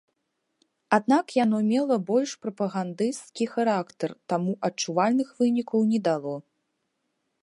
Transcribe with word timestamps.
Аднак 0.97 1.25
яно 1.43 1.57
мела 1.71 1.97
больш 2.07 2.31
прапагандысцкі 2.45 3.45
характар, 3.53 4.09
таму 4.33 4.55
адчувальных 4.71 5.29
вынікаў 5.43 5.79
не 5.93 5.99
дало. 6.09 6.35